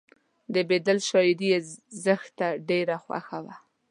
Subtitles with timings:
[0.53, 1.59] د بیدل شاعري یې
[2.03, 3.55] زښته ډېره خوښه وه